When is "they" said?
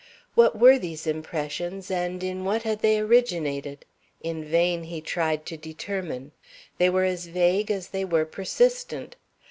2.81-2.97, 6.79-6.89, 7.89-8.03